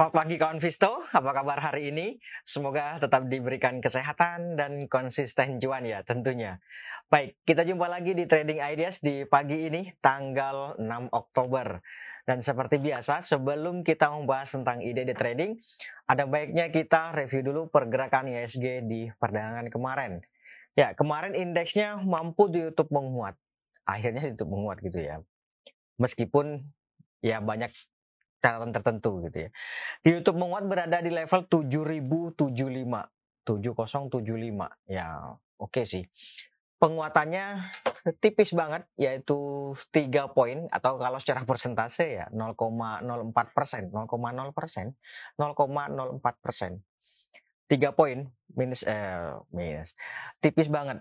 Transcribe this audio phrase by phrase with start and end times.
[0.00, 2.16] Selamat pagi kawan Visto, apa kabar hari ini?
[2.40, 6.56] Semoga tetap diberikan kesehatan dan konsisten cuan ya tentunya.
[7.12, 11.84] Baik, kita jumpa lagi di Trading Ideas di pagi ini tanggal 6 Oktober.
[12.24, 15.60] Dan seperti biasa, sebelum kita membahas tentang ide di trading,
[16.08, 20.24] ada baiknya kita review dulu pergerakan ISG di perdagangan kemarin.
[20.80, 23.36] Ya, kemarin indeksnya mampu di YouTube menguat.
[23.84, 25.20] Akhirnya di YouTube menguat gitu ya.
[26.00, 26.64] Meskipun
[27.20, 27.68] ya banyak
[28.40, 29.50] catatan tertentu gitu ya.
[30.00, 33.08] Di YouTube menguat berada di level 7075.
[33.44, 34.90] 7075.
[34.90, 36.04] Ya, oke okay sih.
[36.80, 37.60] Penguatannya
[38.24, 39.36] tipis banget yaitu
[39.92, 44.96] 3 poin atau kalau secara persentase ya 0,04 persen, 0,0 persen,
[45.36, 46.80] 0,04 persen.
[47.70, 48.26] 3 poin
[48.58, 49.94] minus eh minus
[50.42, 50.98] tipis banget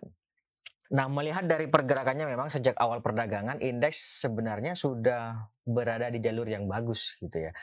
[0.90, 6.66] Nah, melihat dari pergerakannya memang sejak awal perdagangan indeks sebenarnya sudah berada di jalur yang
[6.66, 7.54] bagus gitu ya.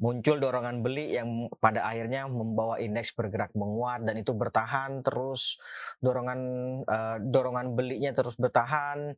[0.00, 5.60] Muncul dorongan beli yang pada akhirnya membawa indeks bergerak menguat dan itu bertahan terus
[6.00, 6.40] dorongan
[6.88, 9.12] uh, dorongan belinya terus bertahan.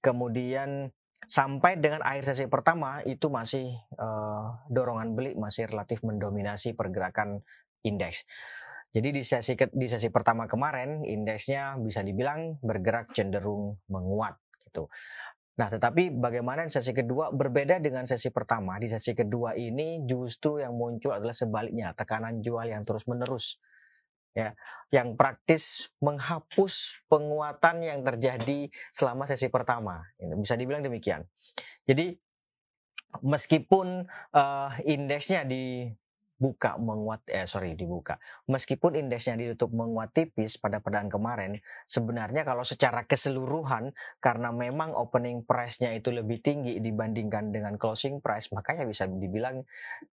[0.00, 0.88] Kemudian
[1.28, 7.44] sampai dengan akhir sesi pertama itu masih uh, dorongan beli masih relatif mendominasi pergerakan
[7.84, 8.24] indeks.
[8.90, 14.34] Jadi di sesi di sesi pertama kemarin indeksnya bisa dibilang bergerak cenderung menguat
[14.66, 14.90] gitu.
[15.60, 18.80] Nah, tetapi bagaimana sesi kedua berbeda dengan sesi pertama.
[18.80, 23.60] Di sesi kedua ini justru yang muncul adalah sebaliknya, tekanan jual yang terus-menerus.
[24.30, 24.54] Ya,
[24.94, 30.06] yang praktis menghapus penguatan yang terjadi selama sesi pertama.
[30.38, 31.26] Bisa dibilang demikian.
[31.84, 32.14] Jadi
[33.20, 35.90] meskipun uh, indeksnya di
[36.40, 38.16] buka menguat eh sorry dibuka.
[38.48, 41.52] Meskipun indeksnya ditutup menguat tipis pada perdagangan kemarin
[41.84, 43.92] sebenarnya kalau secara keseluruhan
[44.24, 49.60] karena memang opening price-nya itu lebih tinggi dibandingkan dengan closing price makanya bisa dibilang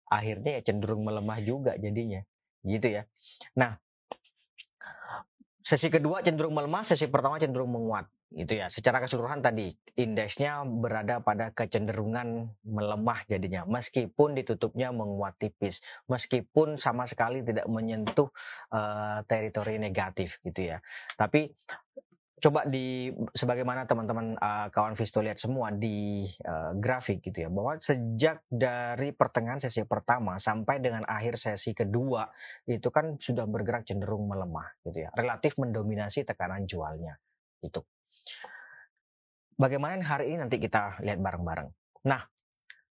[0.06, 2.22] akhirnya ya cenderung melemah juga jadinya.
[2.62, 3.02] Gitu ya.
[3.58, 3.74] Nah
[5.62, 8.66] sesi kedua cenderung melemah sesi pertama cenderung menguat itu ya.
[8.66, 15.80] Secara keseluruhan tadi indeksnya berada pada kecenderungan melemah jadinya meskipun ditutupnya menguat tipis
[16.10, 18.28] meskipun sama sekali tidak menyentuh
[18.74, 20.78] uh, teritori negatif gitu ya.
[21.14, 21.48] Tapi
[22.42, 27.78] coba di sebagaimana teman-teman uh, kawan Visto lihat semua di uh, grafik gitu ya bahwa
[27.78, 32.26] sejak dari pertengahan sesi pertama sampai dengan akhir sesi kedua
[32.66, 37.14] itu kan sudah bergerak cenderung melemah gitu ya relatif mendominasi tekanan jualnya
[37.62, 37.78] itu
[39.62, 41.70] Bagaimana hari ini nanti kita lihat bareng-bareng.
[42.08, 42.26] Nah,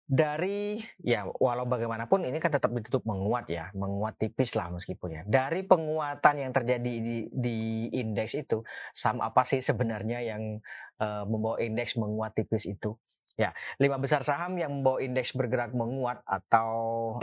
[0.08, 5.22] dari ya walau bagaimanapun ini kan tetap ditutup menguat ya, menguat tipis lah meskipun ya.
[5.28, 7.58] Dari penguatan yang terjadi di, di
[7.92, 8.64] indeks itu,
[8.96, 10.64] saham apa sih sebenarnya yang
[10.96, 12.96] uh, membawa indeks menguat tipis itu?
[13.36, 16.72] Ya, lima besar saham yang membawa indeks bergerak menguat atau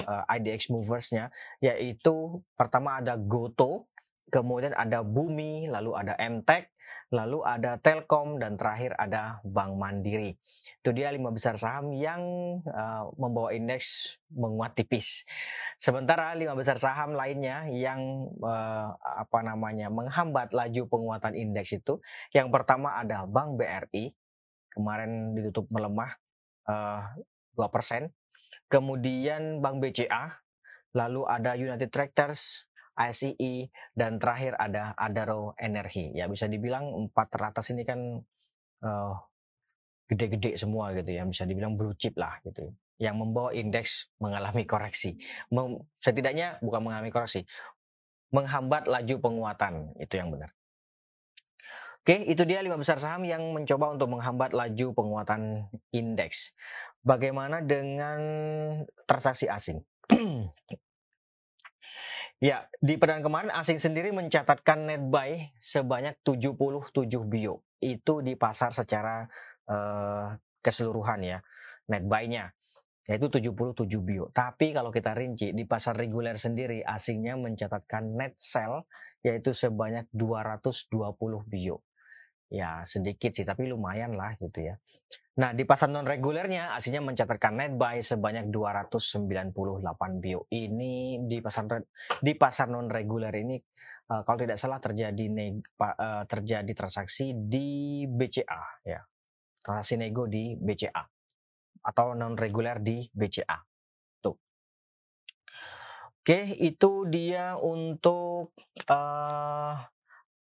[0.06, 1.28] uh, eh, IDX moversnya
[1.59, 3.91] yaitu pertama ada Goto,
[4.29, 6.72] kemudian ada Bumi, lalu ada MTEK,
[7.13, 10.34] lalu ada Telkom dan terakhir ada Bank Mandiri.
[10.81, 12.22] Itu dia lima besar saham yang
[12.66, 15.24] uh, membawa indeks menguat tipis.
[15.78, 22.01] Sementara lima besar saham lainnya yang uh, apa namanya menghambat laju penguatan indeks itu,
[22.34, 24.12] yang pertama ada Bank BRI
[24.75, 26.12] kemarin ditutup melemah
[26.68, 28.12] uh, eh, 2%.
[28.68, 30.35] Kemudian Bank BCA,
[30.91, 36.16] lalu ada United Tractors, ICE dan terakhir ada Adaro Energi.
[36.16, 38.00] Ya bisa dibilang empat teratas ini kan
[38.83, 39.13] eh,
[40.09, 42.72] gede-gede semua gitu ya, bisa dibilang blue chip lah gitu.
[42.95, 45.19] Yang membawa indeks mengalami koreksi.
[45.51, 47.44] Mem setidaknya bukan mengalami koreksi,
[48.31, 50.56] menghambat laju penguatan itu yang benar.
[52.06, 56.53] Oke, itu dia lima besar saham yang mencoba untuk menghambat laju penguatan indeks.
[57.01, 58.22] Bagaimana dengan
[59.09, 59.81] transaksi asing?
[62.44, 66.92] Ya, di perdagangan kemarin asing sendiri mencatatkan net buy sebanyak 77
[67.24, 67.64] bio.
[67.80, 69.24] Itu di pasar secara
[69.72, 71.40] uh, keseluruhan ya,
[71.88, 72.52] net buy-nya
[73.06, 74.34] yaitu 77 bio.
[74.34, 78.90] Tapi kalau kita rinci di pasar reguler sendiri asingnya mencatatkan net sell
[79.22, 80.90] yaitu sebanyak 220
[81.46, 81.85] bio
[82.50, 84.77] ya sedikit sih tapi lumayan lah gitu ya.
[85.42, 90.45] Nah di pasar non regulernya aslinya mencatatkan net buy sebanyak 298 bio.
[90.53, 91.81] Ini di pasar
[92.21, 93.57] di pasar non reguler ini
[94.13, 99.01] uh, kalau tidak salah terjadi neg, uh, terjadi transaksi di BCA ya.
[99.65, 101.03] Transaksi nego di BCA
[101.86, 103.57] atau non reguler di BCA.
[104.21, 104.38] Tuh.
[106.21, 108.53] Oke, itu dia untuk
[108.89, 109.75] uh,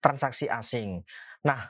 [0.01, 1.01] transaksi asing.
[1.45, 1.61] Nah,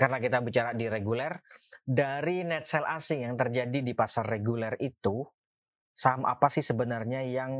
[0.00, 1.36] karena kita bicara di reguler,
[1.84, 5.28] dari net sell asing yang terjadi di pasar reguler itu
[5.92, 7.52] saham apa sih sebenarnya yang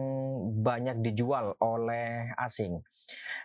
[0.65, 2.81] banyak dijual oleh asing?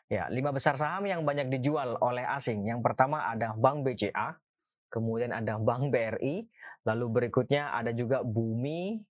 [0.08, 2.64] Ya, lima besar saham yang banyak dijual oleh asing.
[2.64, 4.40] Yang pertama ada Bank BCA,
[4.88, 6.48] kemudian ada Bank BRI,
[6.88, 9.04] lalu berikutnya ada juga Bumi,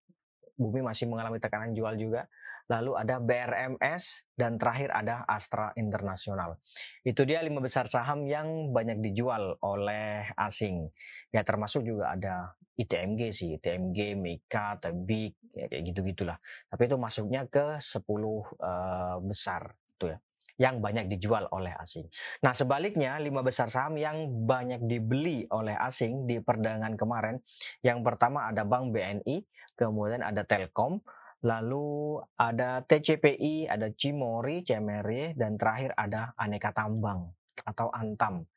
[0.56, 2.28] Bumi masih mengalami tekanan jual juga.
[2.66, 6.58] Lalu ada BRMS dan terakhir ada Astra Internasional.
[7.06, 10.90] Itu dia lima besar saham yang banyak dijual oleh asing.
[11.30, 16.38] Ya termasuk juga ada ITMG sih, ITMG, Mega, Tebik, ya, kayak gitu-gitulah.
[16.68, 20.20] Tapi itu masuknya ke 10 uh, besar tuh ya
[20.56, 22.08] yang banyak dijual oleh asing.
[22.44, 27.36] Nah sebaliknya lima besar saham yang banyak dibeli oleh asing di perdagangan kemarin,
[27.84, 29.44] yang pertama ada Bank BNI,
[29.76, 31.04] kemudian ada Telkom,
[31.44, 37.30] lalu ada TCPI, ada Cimori, Cemere, dan terakhir ada Aneka Tambang
[37.68, 38.48] atau Antam.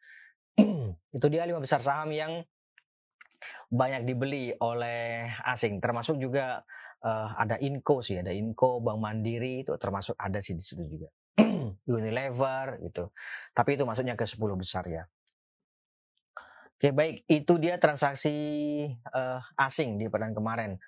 [1.16, 2.42] Itu dia lima besar saham yang
[3.68, 6.62] banyak dibeli oleh asing, termasuk juga
[7.04, 11.08] uh, ada Inco sih, ada Inco, Bank Mandiri itu termasuk ada sih di situ juga.
[11.84, 13.10] Unilever gitu.
[13.52, 15.04] Tapi itu masuknya ke 10 besar ya.
[16.78, 18.34] Oke baik, itu dia transaksi
[19.10, 20.78] uh, asing di pekan kemarin.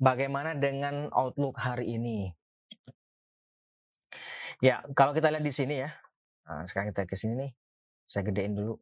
[0.00, 2.32] Bagaimana dengan outlook hari ini?
[4.64, 5.92] Ya, kalau kita lihat di sini ya.
[6.48, 7.52] Nah, sekarang kita ke sini nih.
[8.08, 8.80] Saya gedein dulu.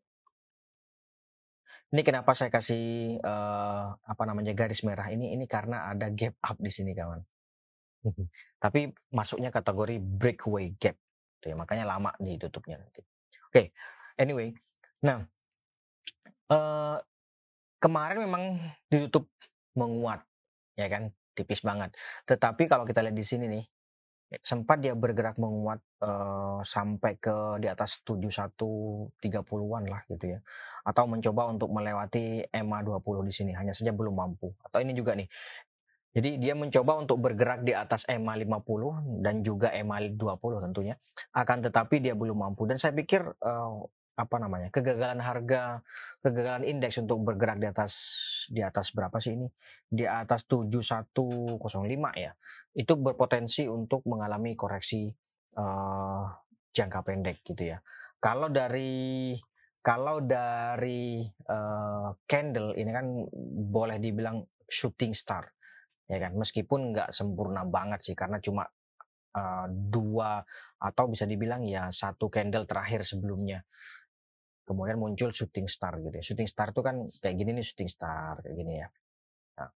[1.89, 5.33] Ini kenapa saya kasih uh, apa namanya garis merah ini?
[5.33, 7.19] Ini karena ada gap up di sini kawan.
[8.63, 10.95] Tapi masuknya kategori breakaway gap.
[11.38, 13.02] Tuh ya, makanya lama ditutupnya nanti.
[13.49, 13.67] Oke, okay.
[14.19, 14.50] anyway.
[15.05, 15.23] Nah,
[16.50, 16.99] uh,
[17.79, 18.44] kemarin memang
[18.90, 19.31] ditutup
[19.79, 20.26] menguat,
[20.75, 21.94] ya kan, tipis banget.
[22.26, 23.64] Tetapi kalau kita lihat di sini nih,
[24.44, 30.38] sempat dia bergerak menguat uh, sampai ke di atas 7130-an lah gitu ya.
[30.85, 34.52] Atau mencoba untuk melewati EMA 20 di sini hanya saja belum mampu.
[34.61, 35.29] Atau ini juga nih.
[36.19, 40.99] Jadi dia mencoba untuk bergerak di atas EMA 50 dan juga EMA 20 tentunya.
[41.31, 42.67] Akan tetapi dia belum mampu.
[42.67, 43.87] Dan saya pikir uh,
[44.19, 45.79] apa namanya kegagalan harga
[46.19, 47.93] kegagalan indeks untuk bergerak di atas
[48.50, 49.47] di atas berapa sih ini?
[49.87, 51.62] Di atas 7105
[52.19, 52.35] ya.
[52.75, 55.06] Itu berpotensi untuk mengalami koreksi
[55.55, 56.26] uh,
[56.75, 57.79] jangka pendek gitu ya.
[58.19, 59.38] Kalau dari
[59.87, 63.06] kalau dari uh, candle ini kan
[63.71, 65.47] boleh dibilang shooting star
[66.09, 68.65] ya kan meskipun nggak sempurna banget sih karena cuma
[69.37, 70.41] uh, dua
[70.81, 73.61] atau bisa dibilang ya satu candle terakhir sebelumnya
[74.69, 76.21] kemudian muncul shooting star gitu ya.
[76.21, 78.89] Shooting star itu kan kayak gini nih shooting star kayak gini ya.
[79.57, 79.71] Nah.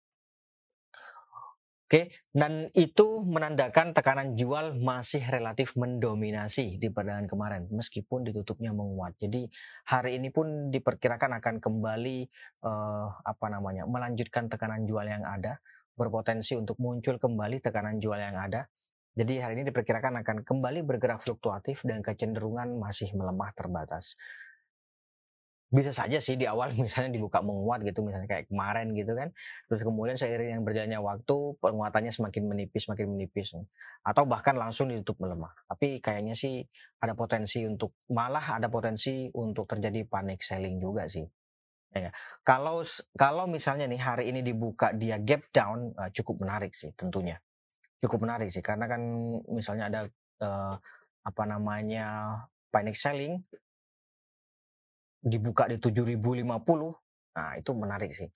[1.88, 9.17] Oke, dan itu menandakan tekanan jual masih relatif mendominasi di perdagangan kemarin meskipun ditutupnya menguat.
[9.17, 9.49] Jadi
[9.88, 12.29] hari ini pun diperkirakan akan kembali
[12.69, 13.88] uh, apa namanya?
[13.88, 15.56] melanjutkan tekanan jual yang ada,
[15.96, 18.68] berpotensi untuk muncul kembali tekanan jual yang ada.
[19.12, 24.16] Jadi hari ini diperkirakan akan kembali bergerak fluktuatif dan kecenderungan masih melemah terbatas.
[25.72, 29.28] Bisa saja sih di awal misalnya dibuka menguat gitu misalnya kayak kemarin gitu kan.
[29.68, 33.52] Terus kemudian seiring yang berjalannya waktu penguatannya semakin menipis semakin menipis.
[34.00, 35.52] Atau bahkan langsung ditutup melemah.
[35.69, 36.64] Tapi kayaknya sih
[37.05, 41.42] ada potensi untuk malah ada potensi untuk terjadi panic selling juga sih
[41.93, 42.81] ya kalau
[43.15, 47.37] kalau misalnya nih hari ini dibuka dia gap down uh, cukup menarik sih tentunya
[48.01, 49.01] cukup menarik sih karena kan
[49.53, 50.01] misalnya ada
[50.41, 50.75] uh,
[51.22, 52.41] apa namanya
[52.72, 53.44] panic selling
[55.22, 56.19] dibuka di 7050,
[57.39, 58.27] nah itu menarik sih.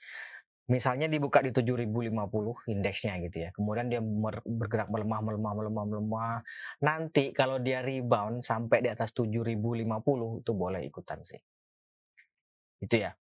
[0.67, 3.51] Misalnya dibuka di 7050 indeksnya gitu ya.
[3.55, 6.37] Kemudian dia bergerak melemah, melemah, melemah, melemah.
[6.83, 11.39] Nanti kalau dia rebound sampai di atas 7050 itu boleh ikutan sih.
[12.83, 13.15] Itu ya.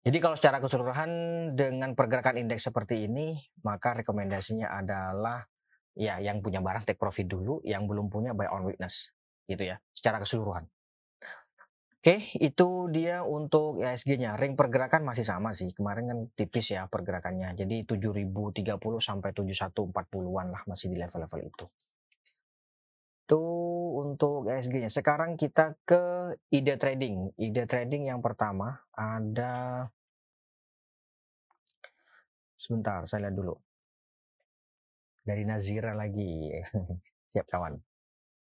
[0.00, 1.10] Jadi kalau secara keseluruhan
[1.52, 3.36] dengan pergerakan indeks seperti ini,
[3.68, 5.44] maka rekomendasinya adalah
[5.92, 9.12] ya yang punya barang take profit dulu, yang belum punya buy on weakness
[9.44, 10.64] gitu ya, secara keseluruhan.
[12.00, 14.32] Oke, itu dia untuk ISG-nya.
[14.40, 15.68] Ring pergerakan masih sama sih.
[15.76, 17.52] Kemarin kan tipis ya pergerakannya.
[17.52, 18.72] Jadi 7030
[19.04, 21.68] sampai 7140-an lah masih di level-level itu.
[23.30, 23.46] Itu
[23.94, 24.90] untuk ISG-nya.
[24.90, 27.30] Sekarang kita ke ide trading.
[27.38, 29.86] Ide trading yang pertama ada
[32.58, 33.54] Sebentar, saya lihat dulu.
[35.22, 36.50] Dari Nazira lagi.
[37.30, 37.78] Siap kawan.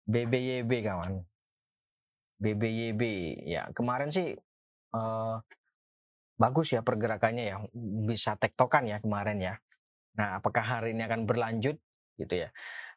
[0.04, 1.24] BBYB kawan.
[2.36, 3.02] BBYB
[3.48, 4.36] ya kemarin sih
[4.92, 5.40] uh,
[6.36, 7.56] bagus ya pergerakannya ya
[8.04, 9.56] bisa tektokan ya kemarin ya.
[10.20, 11.80] Nah apakah hari ini akan berlanjut
[12.20, 12.52] gitu ya?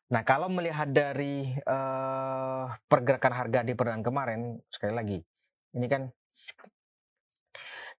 [0.10, 4.42] Nah kalau melihat dari uh, pergerakan harga di perdagangan kemarin
[4.74, 5.20] sekali lagi
[5.78, 6.10] ini kan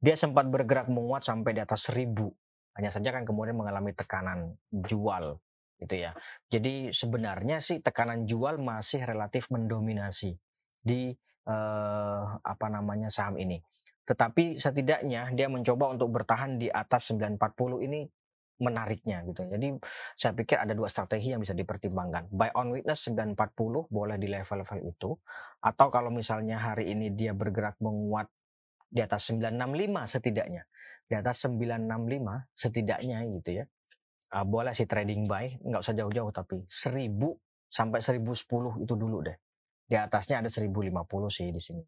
[0.01, 2.11] dia sempat bergerak menguat sampai di atas 1000
[2.79, 5.39] hanya saja kan kemudian mengalami tekanan jual
[5.81, 6.13] gitu ya.
[6.53, 10.37] Jadi sebenarnya sih tekanan jual masih relatif mendominasi
[10.81, 11.13] di
[11.49, 13.59] eh, apa namanya saham ini.
[14.05, 18.01] Tetapi setidaknya dia mencoba untuk bertahan di atas 940 ini
[18.61, 19.49] menariknya gitu.
[19.49, 19.75] Jadi
[20.15, 22.29] saya pikir ada dua strategi yang bisa dipertimbangkan.
[22.29, 25.11] Buy on weakness 940 boleh di level-level itu
[25.65, 28.29] atau kalau misalnya hari ini dia bergerak menguat
[28.91, 30.63] di atas 965 setidaknya.
[31.09, 33.65] Di atas 965 setidaknya gitu ya.
[34.31, 37.11] Uh, boleh sih trading buy, nggak usah jauh-jauh tapi 1000
[37.67, 39.35] sampai 1010 itu dulu deh.
[39.91, 40.95] Di atasnya ada 1050
[41.35, 41.83] sih di sini.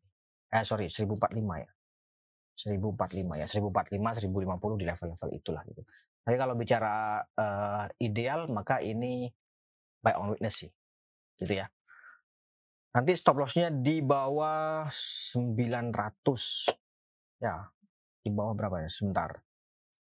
[0.51, 1.71] Eh sorry, 1045 ya.
[2.55, 5.83] 1045 ya, 1045, 1050 di level-level itulah gitu.
[6.23, 9.27] Tapi kalau bicara uh, ideal maka ini
[10.03, 10.71] buy on witness sih.
[11.39, 11.67] Gitu ya.
[12.93, 17.41] Nanti stop lossnya di bawah 900.
[17.41, 17.73] Ya,
[18.21, 18.91] di bawah berapa ya?
[18.93, 19.41] Sebentar.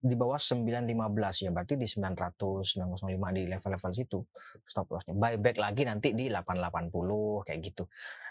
[0.06, 4.18] Di bawah 915 ya, berarti di 900, 905 di level-level situ
[4.62, 5.18] stop lossnya.
[5.18, 7.84] Buyback lagi nanti di 880 kayak gitu.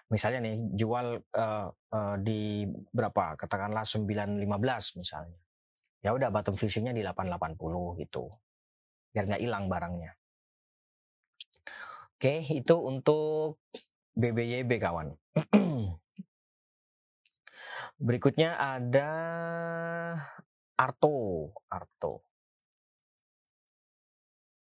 [0.10, 2.64] Misalnya nih jual uh, uh, di
[2.96, 3.36] berapa?
[3.36, 5.36] Katakanlah 915 misalnya
[6.06, 7.58] ya udah bottom fishingnya di 880
[8.06, 8.30] gitu
[9.10, 10.14] biar nggak hilang barangnya
[12.14, 13.58] oke itu untuk
[14.14, 15.18] BBYB kawan
[18.06, 19.10] berikutnya ada
[20.76, 22.14] Arto Arto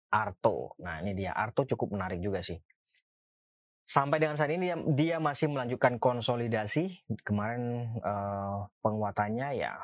[0.08, 2.58] Arto nah ini dia Arto cukup menarik juga sih
[3.88, 9.80] sampai dengan saat ini dia, dia masih melanjutkan konsolidasi kemarin uh, penguatannya ya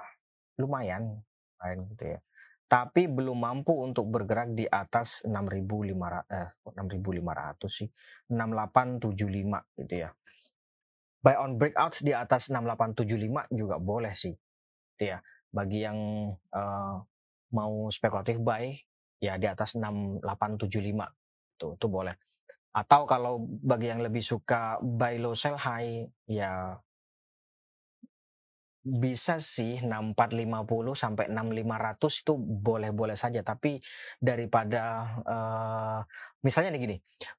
[0.60, 1.24] lumayan
[1.64, 2.20] lain gitu ya.
[2.64, 7.88] Tapi belum mampu untuk bergerak di atas 6.500 eh 6.500 sih.
[8.28, 10.10] 6875 gitu ya.
[11.24, 14.34] Buy on breakouts di atas 6875 juga boleh sih.
[14.96, 15.18] Gitu ya.
[15.54, 15.98] Bagi yang
[16.50, 16.94] uh,
[17.54, 18.74] mau spekulatif buy
[19.22, 20.66] ya di atas 6875
[21.54, 22.18] tuh itu boleh.
[22.74, 26.74] Atau kalau bagi yang lebih suka buy low sell high ya
[28.84, 33.40] bisa sih 6450 sampai 6500 itu boleh-boleh saja.
[33.46, 33.78] Tapi
[34.18, 34.82] daripada
[35.22, 36.00] uh,
[36.42, 36.96] misalnya nih gini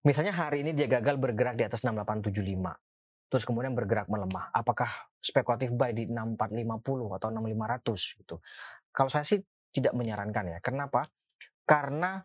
[0.07, 2.94] misalnya hari ini dia gagal bergerak di atas 6875
[3.27, 8.35] terus kemudian bergerak melemah apakah spekulatif buy di 6450 atau 6500 gitu
[8.93, 9.41] kalau saya sih
[9.73, 11.03] tidak menyarankan ya kenapa
[11.65, 12.21] karena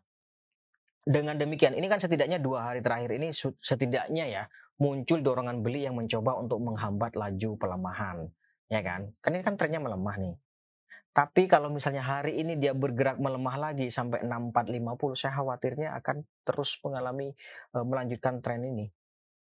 [1.01, 4.43] dengan demikian ini kan setidaknya dua hari terakhir ini setidaknya ya
[4.81, 8.29] muncul dorongan beli yang mencoba untuk menghambat laju pelemahan
[8.71, 9.11] ya kan?
[9.19, 10.37] Kan ini kan trennya melemah nih.
[11.11, 16.79] Tapi kalau misalnya hari ini dia bergerak melemah lagi sampai 6450, saya khawatirnya akan terus
[16.87, 17.35] mengalami
[17.75, 18.87] uh, melanjutkan tren ini.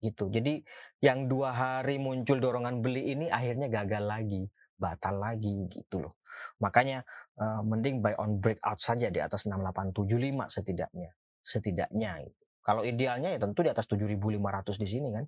[0.00, 0.28] Gitu.
[0.28, 0.60] Jadi
[1.00, 4.42] yang dua hari muncul dorongan beli ini akhirnya gagal lagi,
[4.76, 6.20] batal lagi gitu loh.
[6.60, 7.00] Makanya
[7.40, 11.10] uh, mending buy on breakout saja di atas 6875 setidaknya.
[11.40, 12.44] Setidaknya gitu.
[12.66, 15.24] Kalau idealnya ya tentu di atas 7500 di sini kan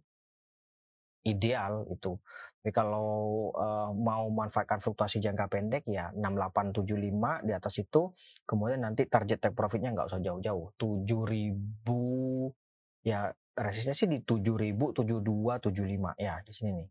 [1.26, 2.16] ideal itu.
[2.62, 8.12] Tapi kalau uh, mau manfaatkan fluktuasi jangka pendek ya 6875 di atas itu,
[8.48, 15.58] kemudian nanti target take profitnya nggak usah jauh-jauh, 7000 ya resistnya sih di 7000, 72,
[15.58, 16.88] 75 ya di sini nih.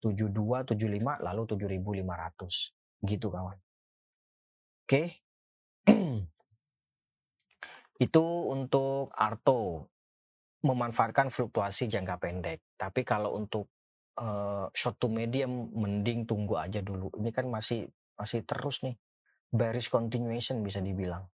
[0.00, 3.58] 72, 75 lalu 7500 gitu kawan.
[4.84, 5.02] Oke.
[8.04, 9.88] itu untuk Arto
[10.64, 12.60] memanfaatkan fluktuasi jangka pendek.
[12.76, 13.68] Tapi kalau untuk
[14.18, 17.12] uh, short to medium mending tunggu aja dulu.
[17.20, 18.96] Ini kan masih masih terus nih
[19.52, 21.28] bearish continuation bisa dibilang.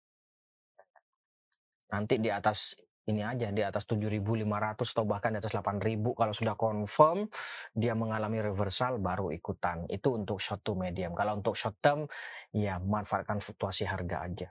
[1.90, 2.78] Nanti di atas
[3.10, 4.46] ini aja di atas 7.500
[4.94, 7.26] atau bahkan di atas 8.000 kalau sudah confirm
[7.74, 9.84] dia mengalami reversal baru ikutan.
[9.90, 11.12] Itu untuk short to medium.
[11.18, 12.06] Kalau untuk short term
[12.54, 14.48] ya manfaatkan fluktuasi harga aja.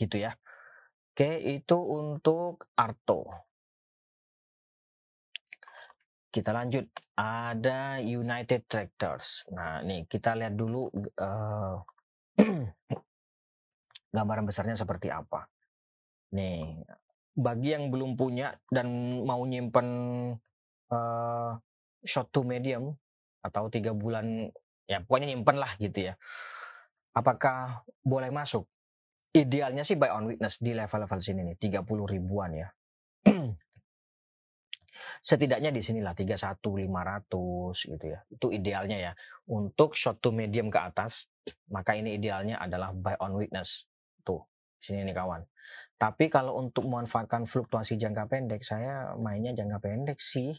[0.00, 0.32] Gitu ya.
[1.14, 3.22] Oke, itu untuk Arto.
[6.34, 6.90] Kita lanjut.
[7.14, 9.46] Ada United Tractors.
[9.54, 10.90] Nah, nih kita lihat dulu
[11.22, 11.78] uh,
[14.18, 15.46] gambaran besarnya seperti apa.
[16.34, 16.82] Nih,
[17.34, 18.86] bagi yang belum punya dan
[19.26, 19.88] mau nyimpen
[20.90, 21.52] uh,
[22.06, 22.94] short to medium
[23.44, 24.48] atau tiga bulan,
[24.86, 26.14] ya pokoknya nyimpen lah gitu ya.
[27.14, 28.66] Apakah boleh masuk?
[29.34, 32.68] Idealnya sih buy on weakness di level-level sini nih, 30 ribuan ya
[35.24, 38.20] setidaknya di sinilah 31500 gitu ya.
[38.28, 39.12] Itu idealnya ya.
[39.48, 41.32] Untuk short to medium ke atas,
[41.72, 43.88] maka ini idealnya adalah buy on weakness.
[44.20, 44.44] Tuh,
[44.84, 45.40] sini nih kawan.
[45.96, 50.52] Tapi kalau untuk memanfaatkan fluktuasi jangka pendek, saya mainnya jangka pendek sih.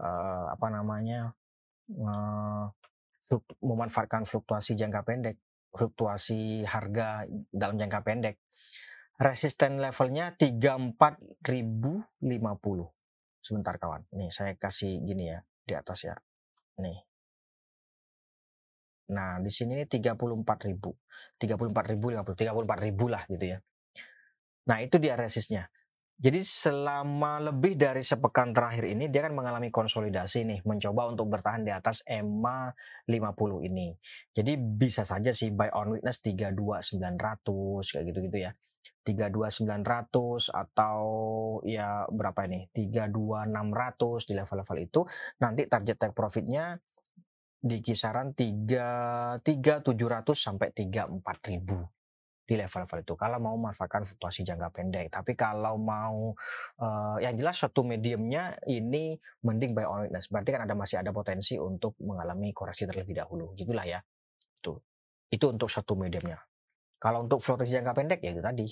[0.00, 1.30] Uh, apa namanya?
[1.88, 2.66] Uh,
[3.60, 5.36] memanfaatkan fluktuasi jangka pendek
[5.72, 8.36] fluktuasi harga dalam jangka pendek.
[9.18, 11.42] Resisten levelnya 34.050.
[13.42, 14.06] Sebentar kawan.
[14.14, 16.14] Nih saya kasih gini ya di atas ya.
[16.78, 17.07] Nih.
[19.08, 20.92] Nah, di sini 34.000.
[21.40, 23.58] 34.050, 34.000 lah gitu ya.
[24.68, 25.72] Nah, itu dia resistnya.
[26.18, 31.62] Jadi selama lebih dari sepekan terakhir ini dia kan mengalami konsolidasi nih, mencoba untuk bertahan
[31.62, 32.74] di atas EMA
[33.06, 33.94] 50 ini.
[34.34, 38.50] Jadi bisa saja sih buy on weakness 32900 kayak gitu-gitu ya.
[39.06, 41.00] 32900 atau
[41.62, 42.66] ya berapa ini?
[42.74, 45.00] 32600 di level-level itu
[45.38, 46.82] nanti target take profitnya
[47.58, 51.98] di kisaran 3 3700 sampai 34000
[52.48, 55.12] di level-level itu kalau mau memanfaatkan fluktuasi jangka pendek.
[55.12, 56.32] Tapi kalau mau
[56.80, 60.32] uh, yang jelas satu mediumnya ini mending buy on weakness.
[60.32, 63.52] Berarti kan ada masih ada potensi untuk mengalami koreksi terlebih dahulu.
[63.52, 64.00] Gitulah ya.
[64.40, 64.80] Itu.
[65.28, 66.40] Itu untuk satu mediumnya.
[66.96, 68.66] Kalau untuk fluktuasi jangka pendek ya itu tadi.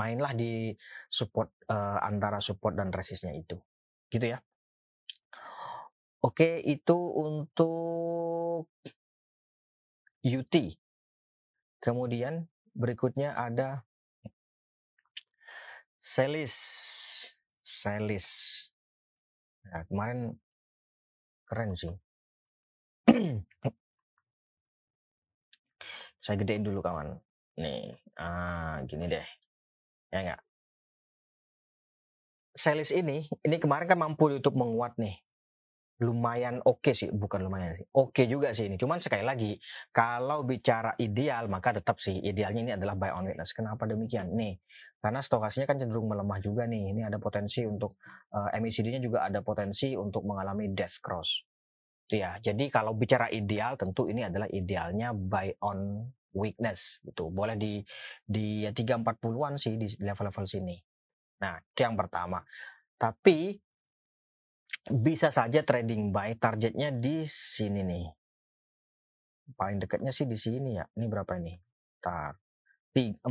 [0.00, 0.72] Mainlah di
[1.12, 3.60] support uh, antara support dan resistnya itu.
[4.08, 4.40] Gitu ya.
[6.20, 8.68] Oke, itu untuk
[10.20, 10.54] UT.
[11.80, 13.82] Kemudian Berikutnya ada
[16.00, 16.56] Selis.
[17.60, 18.26] Selis.
[19.68, 20.32] Nah, kemarin
[21.44, 21.92] keren sih.
[26.24, 27.20] Saya gedein dulu kawan.
[27.60, 29.28] Nih, ah, gini deh.
[30.08, 30.40] Ya enggak?
[32.56, 35.20] Selis ini, ini kemarin kan mampu YouTube menguat nih
[36.00, 37.84] lumayan oke okay sih, bukan lumayan sih.
[37.92, 38.80] Oke okay juga sih ini.
[38.80, 39.60] Cuman sekali lagi,
[39.92, 43.52] kalau bicara ideal, maka tetap sih idealnya ini adalah buy on weakness.
[43.52, 44.32] Kenapa demikian?
[44.32, 44.56] Nih,
[45.04, 46.96] karena stokasinya kan cenderung melemah juga nih.
[46.96, 48.00] Ini ada potensi untuk
[48.32, 51.44] uh, eh, MACD-nya juga ada potensi untuk mengalami death cross.
[52.08, 52.34] Ya.
[52.40, 57.28] Jadi kalau bicara ideal, tentu ini adalah idealnya buy on weakness gitu.
[57.28, 57.84] Boleh di
[58.24, 60.76] di 340-an sih di level-level sini.
[61.44, 62.40] Nah, itu yang pertama.
[62.96, 63.56] Tapi
[64.88, 68.06] bisa saja trading buy targetnya di sini nih.
[69.54, 70.84] Paling dekatnya sih di sini ya.
[70.96, 71.58] Ini berapa ini?
[72.00, 72.34] Tar.
[72.94, 73.30] 410.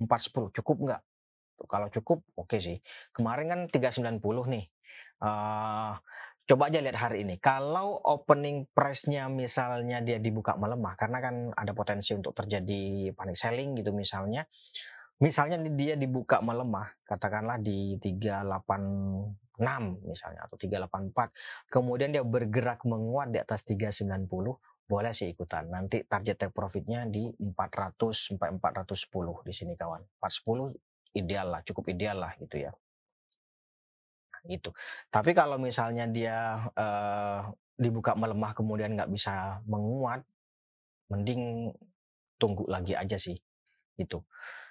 [0.00, 1.02] 410 cukup nggak?
[1.68, 2.76] Kalau cukup oke okay sih.
[3.12, 4.20] Kemarin kan 390
[4.52, 4.64] nih.
[5.20, 5.92] Uh,
[6.48, 7.36] coba aja lihat hari ini.
[7.38, 13.78] Kalau opening price-nya misalnya dia dibuka melemah karena kan ada potensi untuk terjadi panic selling
[13.78, 14.46] gitu misalnya.
[15.20, 19.49] Misalnya dia dibuka melemah, katakanlah di 38 6
[20.02, 24.26] misalnya atau 384 kemudian dia bergerak menguat di atas 390
[24.90, 25.70] boleh sih ikutan.
[25.70, 30.02] Nanti target take profitnya di 400 sampai 410 di sini kawan.
[30.18, 30.74] 410
[31.14, 32.74] ideal lah cukup ideal lah gitu ya.
[34.34, 34.74] Nah, itu.
[35.06, 40.26] Tapi kalau misalnya dia uh, dibuka melemah kemudian nggak bisa menguat
[41.06, 41.70] mending
[42.40, 43.36] tunggu lagi aja sih
[44.00, 44.18] itu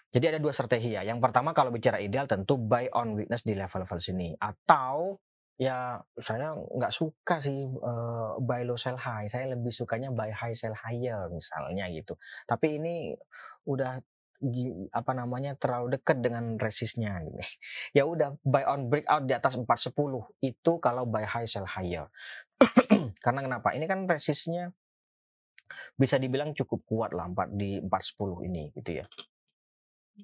[0.10, 1.06] jadi ada dua strategi ya.
[1.06, 5.22] Yang pertama kalau bicara ideal tentu buy on weakness di level-level sini atau
[5.60, 9.30] ya saya nggak suka sih uh, buy low sell high.
[9.30, 12.17] Saya lebih sukanya buy high sell higher misalnya gitu.
[12.50, 13.13] Tapi ini
[13.69, 14.02] udah
[14.95, 17.38] apa namanya terlalu dekat dengan resistnya gitu.
[17.98, 19.93] Ya udah buy on breakout di atas 410
[20.41, 22.10] itu kalau buy high sell higher.
[23.24, 23.78] Karena kenapa?
[23.78, 24.74] Ini kan resistnya
[25.93, 29.06] bisa dibilang cukup kuat lah 4 di 410 ini gitu ya.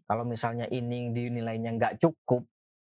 [0.03, 2.43] Kalau misalnya ini dinilainya nggak cukup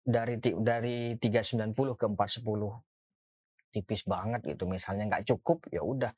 [0.07, 2.43] dari dari 390 ke 410
[3.75, 6.13] tipis banget gitu misalnya nggak cukup ya udah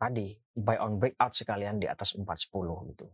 [0.00, 3.06] tadi buy on breakout sekalian di atas 410 gitu.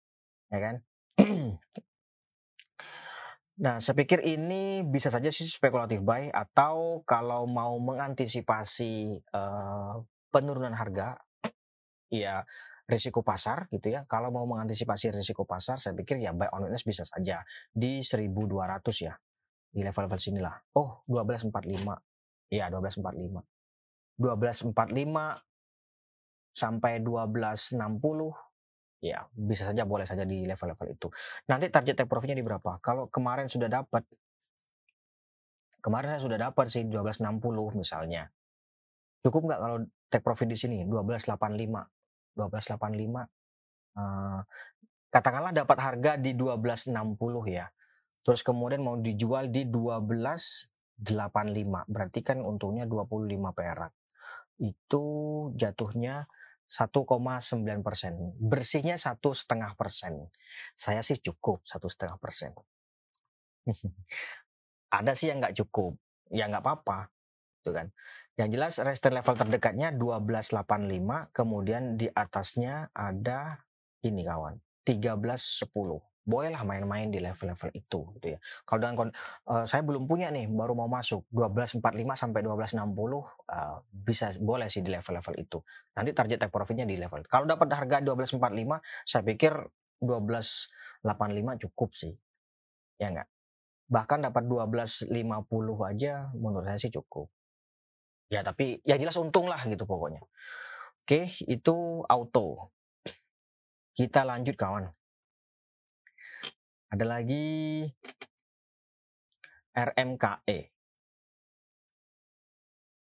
[0.53, 0.75] ya kan?
[3.55, 10.03] Nah, saya pikir ini bisa saja sih spekulatif buy atau kalau mau mengantisipasi uh,
[10.35, 11.23] penurunan harga,
[12.11, 12.43] ya
[12.91, 14.11] risiko pasar gitu ya.
[14.11, 19.07] Kalau mau mengantisipasi risiko pasar, saya pikir ya buy on witness bisa saja di 1200
[19.07, 19.15] ya.
[19.75, 20.55] Di level-level sinilah.
[20.79, 21.99] Oh, 1245.
[22.55, 23.43] Iya, 1245.
[24.23, 25.43] 1245
[26.55, 28.31] sampai 1260
[29.05, 31.11] ya bisa saja boleh saja di level-level itu.
[31.51, 32.81] Nanti target take profitnya di berapa?
[32.81, 34.01] Kalau kemarin sudah dapat,
[35.85, 38.33] kemarin saya sudah dapat sih 1260 misalnya.
[39.21, 39.77] Cukup nggak kalau
[40.09, 41.85] take profit di sini 1285,
[42.39, 43.29] 1285.
[43.95, 44.41] Uh,
[45.13, 46.95] katakanlah dapat harga di 1260
[47.53, 47.69] ya.
[48.25, 53.93] Terus kemudian mau dijual di 1285, berarti kan untungnya 25 perak.
[54.57, 55.05] Itu
[55.53, 56.25] jatuhnya
[56.65, 58.33] 1,9 persen.
[58.41, 60.33] Bersihnya satu setengah persen.
[60.73, 62.57] Saya sih cukup satu setengah persen.
[64.97, 66.01] Ada sih yang nggak cukup,
[66.33, 67.13] ya nggak apa-apa,
[67.61, 67.93] tuh kan.
[68.39, 73.63] Yang jelas resistance level terdekatnya 1285, kemudian di atasnya ada
[74.03, 78.39] ini kawan, 1310 bolehlah main-main di level-level itu gitu ya.
[78.65, 79.13] Kalau dengan
[79.45, 81.85] uh, saya belum punya nih, baru mau masuk 1245
[82.17, 85.61] sampai 1260 uh, bisa boleh sih di level-level itu.
[85.93, 87.29] Nanti target take profitnya di level.
[87.29, 88.41] Kalau dapat harga 1245,
[89.05, 89.53] saya pikir
[90.01, 92.17] 1285 cukup sih.
[92.97, 93.29] Ya enggak?
[93.93, 95.13] Bahkan dapat 1250
[95.85, 97.29] aja menurut saya sih cukup.
[98.33, 100.25] Ya tapi ya jelas untung lah gitu pokoknya.
[101.05, 102.73] Oke, itu auto.
[103.93, 104.89] Kita lanjut kawan.
[106.95, 107.83] Ada lagi
[109.75, 110.59] RMKE.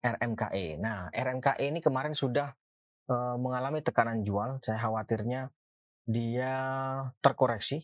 [0.07, 0.67] RMKE.
[0.79, 2.55] Nah, RMKE ini kemarin sudah
[3.11, 4.63] uh, mengalami tekanan jual.
[4.63, 5.51] Saya khawatirnya
[6.07, 6.55] dia
[7.19, 7.83] terkoreksi.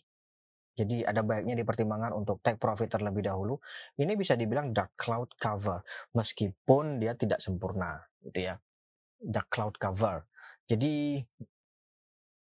[0.79, 3.59] Jadi ada baiknya dipertimbangkan untuk take profit terlebih dahulu.
[3.99, 5.83] Ini bisa dibilang dark cloud cover
[6.15, 8.55] meskipun dia tidak sempurna, gitu ya.
[9.19, 10.23] Dark cloud cover.
[10.63, 11.19] Jadi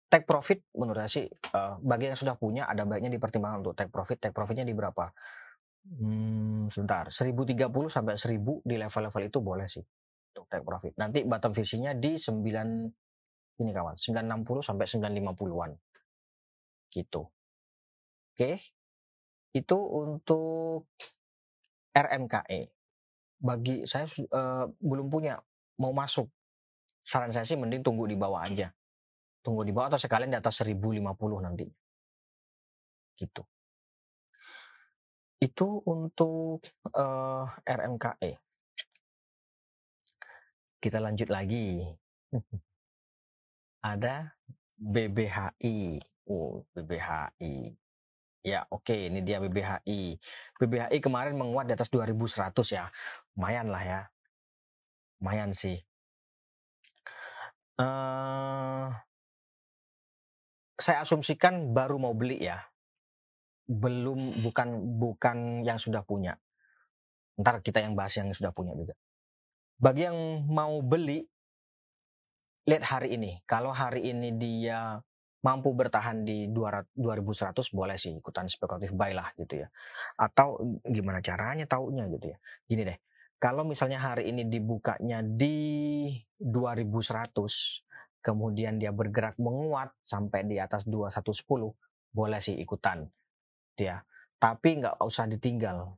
[0.07, 3.91] take profit menurut saya sih uh, bagi yang sudah punya ada baiknya dipertimbangkan untuk take
[3.91, 4.19] profit.
[4.23, 5.11] Take profitnya di berapa?
[5.87, 9.83] Hmm, sebentar, 1030 sampai 1000 di level-level itu boleh sih
[10.35, 10.93] untuk take profit.
[10.99, 12.43] Nanti bottom visinya di 9
[13.57, 15.71] ini kawan, 960 sampai 950-an.
[16.91, 17.23] Gitu.
[18.35, 18.53] Oke.
[19.55, 20.91] Itu untuk
[21.95, 22.61] RMKE.
[23.37, 25.41] Bagi saya uh, belum punya
[25.81, 26.29] mau masuk.
[27.07, 28.75] Saran saya sih mending tunggu di bawah aja
[29.47, 31.07] tunggu di bawah atau sekalian di atas 1050
[31.47, 31.71] nanti.
[33.15, 33.43] Gitu.
[35.39, 38.33] Itu untuk uh, eh, RMKE.
[40.83, 41.87] Kita lanjut lagi.
[43.95, 44.35] Ada
[44.75, 46.03] BBHI.
[46.27, 47.71] Oh, BBHI.
[48.47, 50.19] Ya, oke, okay, ini dia BBHI.
[50.59, 52.91] BBHI kemarin menguat di atas 2100 ya.
[53.39, 54.01] Lumayan lah ya.
[55.23, 55.79] Lumayan sih.
[57.77, 58.89] Uh,
[60.77, 62.61] saya asumsikan baru mau beli ya.
[63.67, 66.39] Belum bukan bukan yang sudah punya.
[67.37, 68.95] Ntar kita yang bahas yang sudah punya juga.
[69.77, 71.27] Bagi yang mau beli
[72.69, 73.43] lihat hari ini.
[73.45, 75.01] Kalau hari ini dia
[75.45, 79.69] mampu bertahan di 200, 2100 boleh sih ikutan spekulatif buy lah gitu ya.
[80.19, 82.39] Atau gimana caranya taunya gitu ya.
[82.67, 82.99] Gini deh.
[83.37, 86.09] Kalau misalnya hari ini dibukanya di
[86.41, 87.86] 2100
[88.27, 91.71] kemudian dia bergerak menguat sampai di atas 2110,
[92.11, 93.07] boleh sih ikutan.
[93.79, 94.03] Dia.
[94.43, 95.95] Tapi nggak usah ditinggal.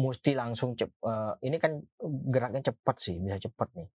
[0.00, 1.84] Mesti langsung cep, uh, ini kan
[2.32, 3.92] geraknya cepat sih, bisa cepat nih.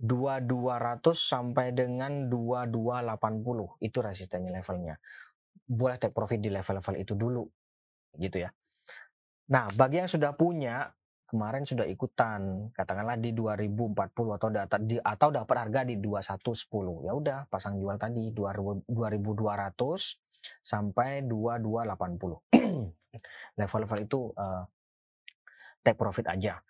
[0.00, 4.98] 2200 sampai dengan 2280 itu resistennya levelnya.
[5.64, 7.44] Boleh take profit di level-level itu dulu.
[8.18, 8.50] Gitu ya.
[9.54, 10.90] Nah, bagi yang sudah punya
[11.30, 14.48] kemarin sudah ikutan katakanlah di 2040 atau
[14.82, 18.84] di atau dapat harga di 2110 ya udah pasang jual tadi 2200
[20.58, 22.90] sampai 2280
[23.60, 24.64] level-level itu uh,
[25.82, 26.60] take profit aja.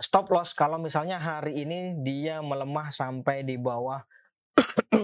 [0.00, 4.00] Stop loss kalau misalnya hari ini dia melemah sampai di bawah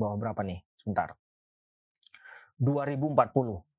[0.00, 0.60] bawah berapa nih?
[0.76, 1.16] Sebentar.
[2.60, 3.69] 2040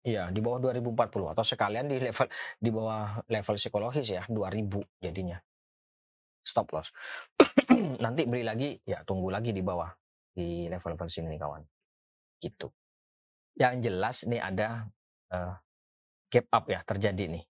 [0.00, 5.36] Iya, di bawah 2040 atau sekalian di level di bawah level psikologis ya 2000 jadinya.
[6.40, 6.88] Stop loss.
[8.04, 9.92] Nanti beli lagi ya tunggu lagi di bawah
[10.32, 11.62] di level-level sini nih kawan.
[12.40, 12.72] Gitu.
[13.60, 14.88] Yang jelas nih ada
[15.36, 15.52] uh,
[16.32, 17.44] gap up ya terjadi nih.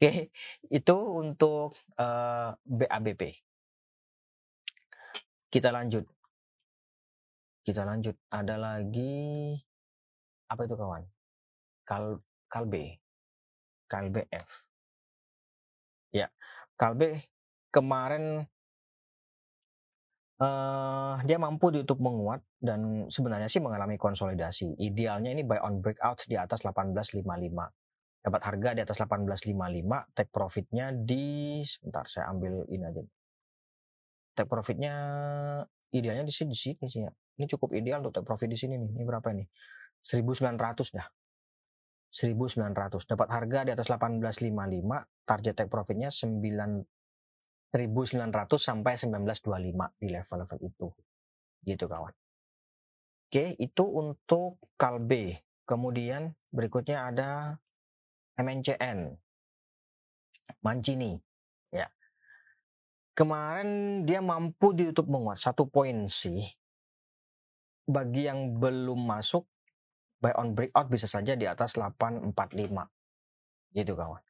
[0.00, 0.32] Oke,
[0.72, 3.22] itu untuk uh, eh, BABP.
[5.52, 6.08] Kita lanjut.
[7.60, 8.16] Kita lanjut.
[8.32, 9.52] Ada lagi
[10.48, 11.04] apa itu kawan?
[11.84, 12.16] Kal
[12.48, 12.96] Kalbe.
[13.84, 14.64] Kalbe F.
[16.16, 16.32] Ya,
[16.80, 17.28] Kalbe
[17.68, 18.48] kemarin
[20.40, 24.76] Uh, dia mampu untuk menguat dan sebenarnya sih mengalami konsolidasi.
[24.76, 27.24] Idealnya ini buy on breakout di atas 1855.
[28.20, 33.00] Dapat harga di atas 1855, take profitnya di sebentar saya ambil ini aja.
[34.36, 34.94] Take profitnya
[35.88, 37.10] idealnya di sini di sini sih ya.
[37.40, 38.92] Ini cukup ideal untuk take profit di sini nih.
[38.92, 39.48] Ini berapa nih?
[40.04, 41.08] 1900 dah.
[42.12, 46.36] 1900 dapat harga di atas 1855 target take profitnya 9
[47.70, 50.88] 1900 sampai 1925 di level-level itu.
[51.64, 52.19] Gitu kawan.
[53.30, 55.46] Oke, itu untuk Kalbe.
[55.62, 57.62] Kemudian berikutnya ada
[58.34, 59.14] MNCN.
[60.66, 61.14] Mancini.
[61.70, 61.86] Ya.
[63.14, 66.42] Kemarin dia mampu di YouTube menguat satu poin sih.
[67.86, 69.46] Bagi yang belum masuk,
[70.18, 72.34] buy on breakout bisa saja di atas 845.
[73.70, 74.26] Gitu kawan.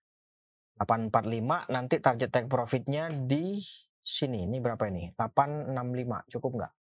[0.77, 3.65] 845 nanti target take profitnya di
[4.05, 4.45] sini.
[4.45, 5.09] Ini berapa ini?
[5.17, 6.37] 865.
[6.37, 6.73] Cukup nggak?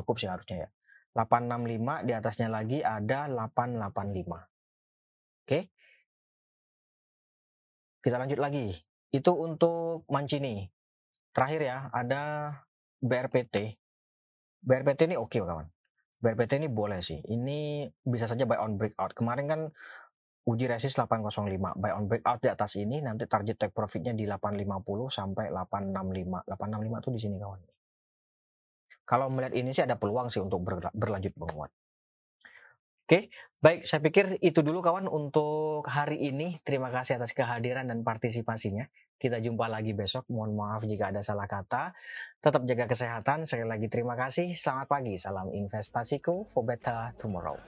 [0.00, 0.70] Cukup sih harusnya ya.
[1.14, 5.46] 865 di atasnya lagi ada 885.
[5.46, 5.60] Oke.
[8.00, 8.72] Kita lanjut lagi.
[9.10, 10.64] Itu untuk Mancini.
[11.34, 12.22] Terakhir ya, ada
[13.02, 13.76] BRPT.
[14.60, 15.66] BRPT ini oke okay, kawan.
[16.20, 17.18] BRPT ini boleh sih.
[17.18, 19.16] Ini bisa saja buy on breakout.
[19.16, 19.60] Kemarin kan
[20.48, 25.12] uji resist 805 buy on breakout di atas ini nanti target take profitnya di 850
[25.12, 27.60] sampai 865 865 tuh di sini kawan
[29.04, 30.62] kalau melihat ini sih ada peluang sih untuk
[30.94, 31.70] berlanjut menguat
[33.10, 33.26] Oke,
[33.58, 33.90] baik.
[33.90, 36.62] Saya pikir itu dulu kawan untuk hari ini.
[36.62, 38.86] Terima kasih atas kehadiran dan partisipasinya.
[39.18, 40.30] Kita jumpa lagi besok.
[40.30, 41.90] Mohon maaf jika ada salah kata.
[42.38, 43.50] Tetap jaga kesehatan.
[43.50, 44.54] Sekali lagi terima kasih.
[44.54, 45.18] Selamat pagi.
[45.18, 47.58] Salam investasiku for better tomorrow.